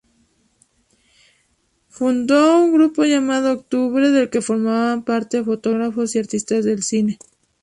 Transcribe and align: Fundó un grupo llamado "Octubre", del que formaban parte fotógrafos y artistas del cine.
Fundó 1.87 2.57
un 2.59 2.73
grupo 2.73 3.03
llamado 3.03 3.51
"Octubre", 3.53 4.09
del 4.09 4.31
que 4.31 4.41
formaban 4.41 5.03
parte 5.03 5.43
fotógrafos 5.43 6.15
y 6.15 6.17
artistas 6.17 6.65
del 6.65 6.81
cine. 6.81 7.19